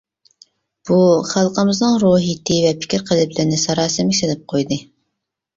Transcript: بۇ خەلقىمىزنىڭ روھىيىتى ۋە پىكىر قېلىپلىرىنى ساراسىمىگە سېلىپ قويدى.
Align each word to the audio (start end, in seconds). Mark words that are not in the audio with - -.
بۇ 0.89 0.95
خەلقىمىزنىڭ 1.31 1.99
روھىيىتى 2.05 2.57
ۋە 2.63 2.71
پىكىر 2.81 3.05
قېلىپلىرىنى 3.11 3.61
ساراسىمىگە 3.67 4.21
سېلىپ 4.23 4.45
قويدى. 4.55 4.83